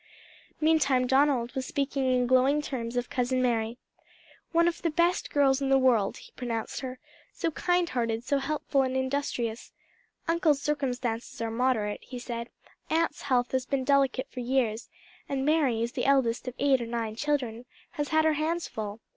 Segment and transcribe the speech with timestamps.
[0.59, 3.77] Meantime Donald was speaking in glowing terms of Cousin Mary.
[4.51, 6.97] "One of the best girls in the world," he pronounced her
[7.31, 9.71] "so kind hearted, so helpful and industrious.
[10.27, 12.49] Uncle's circumstances are moderate," he said;
[12.89, 14.89] "Aunt's health has been delicate for years,
[15.29, 19.01] and Mary, as the eldest of eight or nine children, has had her hands full.